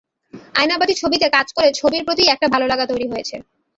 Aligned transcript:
আয়নাবাজি 0.55 0.93
ছবিতে 1.01 1.27
কাজ 1.35 1.47
করে 1.55 1.69
ছবির 1.79 2.03
প্রতিই 2.07 2.31
একটা 2.31 2.47
ভালো 2.53 2.65
লাগা 2.71 2.85
তৈরি 2.91 3.07
হয়েছে। 3.11 3.35